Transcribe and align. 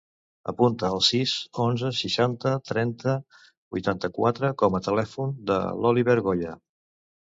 Apunta 0.51 0.87
el 0.95 1.03
sis, 1.07 1.33
onze, 1.65 1.91
seixanta, 1.99 2.55
trenta, 2.71 3.15
vuitanta-quatre 3.77 4.55
com 4.65 4.83
a 4.83 4.85
telèfon 4.91 5.41
de 5.55 5.65
l'Oliver 5.81 6.23
Goya. 6.33 6.63